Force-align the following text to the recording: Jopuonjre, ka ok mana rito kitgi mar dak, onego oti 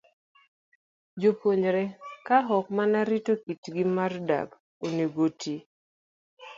Jopuonjre, 1.21 1.83
ka 2.27 2.37
ok 2.57 2.65
mana 2.77 2.99
rito 3.09 3.33
kitgi 3.43 3.83
mar 3.95 4.13
dak, 4.27 4.49
onego 4.85 5.21
oti 5.29 5.55